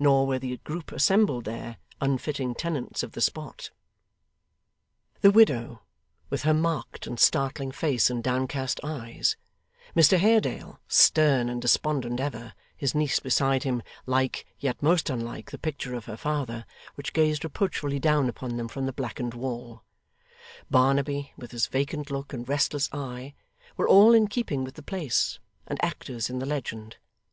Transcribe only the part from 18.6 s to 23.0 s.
from the blackened wall; Barnaby, with his vacant look and restless